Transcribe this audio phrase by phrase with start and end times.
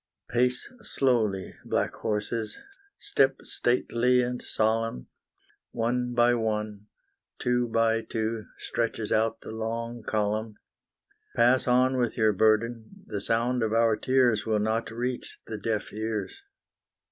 [0.29, 2.57] Pace slowly, black horses,
[2.97, 5.05] step stately and solemn
[5.73, 6.87] One by one
[7.37, 10.55] two by two stretches out the long column;
[11.35, 15.93] Pass on with your burden, the sound of our tears Will not reach the deaf
[15.93, 16.41] ears.